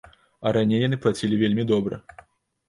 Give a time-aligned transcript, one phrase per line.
[0.45, 2.01] А раней яны плацілі вельмі добра.